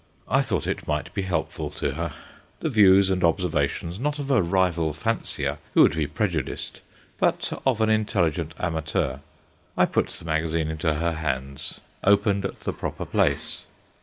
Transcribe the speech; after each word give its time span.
I 0.27 0.41
thought 0.41 0.65
it 0.65 0.87
might 0.87 1.13
be 1.13 1.21
helpful 1.21 1.69
to 1.69 1.91
her: 1.91 2.11
the 2.59 2.69
views 2.69 3.11
and 3.11 3.23
observations, 3.23 3.99
not 3.99 4.17
of 4.17 4.31
a 4.31 4.41
rival 4.41 4.93
fancier, 4.95 5.59
who 5.75 5.83
would 5.83 5.95
be 5.95 6.07
prejudiced, 6.07 6.81
but 7.19 7.53
of 7.67 7.81
an 7.81 7.91
intelligent 7.91 8.55
amateur. 8.59 9.19
I 9.77 9.85
put 9.85 10.07
the 10.09 10.25
magazine 10.25 10.71
into 10.71 10.95
her 10.95 11.13
hands, 11.13 11.81
opened 12.03 12.45
at 12.45 12.61
the 12.61 12.73
proper 12.73 13.05
place. 13.05 13.65